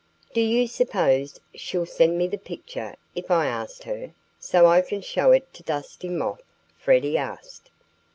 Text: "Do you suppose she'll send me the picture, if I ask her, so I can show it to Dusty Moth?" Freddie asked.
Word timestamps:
"Do 0.33 0.41
you 0.41 0.65
suppose 0.67 1.39
she'll 1.53 1.85
send 1.85 2.17
me 2.17 2.27
the 2.27 2.39
picture, 2.39 2.95
if 3.13 3.29
I 3.29 3.45
ask 3.45 3.83
her, 3.83 4.13
so 4.39 4.65
I 4.65 4.81
can 4.81 5.01
show 5.01 5.31
it 5.31 5.53
to 5.53 5.61
Dusty 5.61 6.09
Moth?" 6.09 6.41
Freddie 6.75 7.19
asked. 7.19 7.69